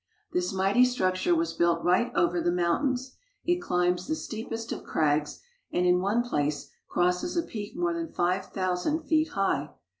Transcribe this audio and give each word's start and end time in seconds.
This 0.33 0.51
mighty 0.51 0.83
structure 0.83 1.35
was 1.35 1.53
built 1.53 1.83
right 1.83 2.11
over 2.15 2.41
the 2.41 2.51
mountains. 2.51 3.15
It 3.45 3.61
climbs 3.61 4.07
the 4.07 4.15
steepest 4.15 4.71
of 4.71 4.83
crags, 4.83 5.41
and 5.71 5.85
in 5.85 6.01
one 6.01 6.23
place 6.23 6.71
crosses 6.87 7.37
a 7.37 7.43
peak 7.43 7.75
more 7.75 7.93
than 7.93 8.07
five 8.07 8.47
thousand 8.47 9.03
feet 9.03 9.27
high. 9.33 9.69